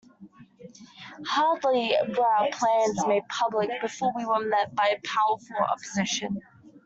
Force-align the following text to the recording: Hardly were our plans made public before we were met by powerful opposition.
Hardly 1.27 1.91
were 2.09 2.25
our 2.25 2.47
plans 2.51 3.05
made 3.05 3.21
public 3.29 3.69
before 3.83 4.11
we 4.15 4.25
were 4.25 4.43
met 4.43 4.73
by 4.73 4.99
powerful 5.03 5.57
opposition. 5.57 6.41